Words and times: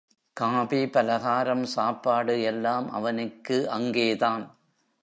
Coffee, 0.33 0.87
பலகாரம், 0.87 1.63
சாப்பாடு 1.65 2.41
எல்லாம் 2.41 2.91
அவனுக்கு 2.91 3.69
அங்கேதான். 3.69 4.57